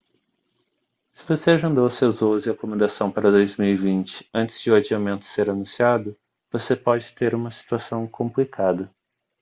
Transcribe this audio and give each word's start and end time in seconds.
se 1.13 1.23
você 1.27 1.51
agendou 1.51 1.87
seus 1.87 2.21
voos 2.21 2.47
e 2.47 2.49
acomodação 2.49 3.11
para 3.11 3.29
2020 3.29 4.31
antes 4.33 4.59
de 4.59 4.71
o 4.71 4.75
adiamento 4.75 5.25
ser 5.25 5.47
anunciado 5.47 6.17
você 6.49 6.75
pode 6.75 7.13
ter 7.13 7.35
uma 7.35 7.51
situação 7.51 8.07
complicada 8.07 8.91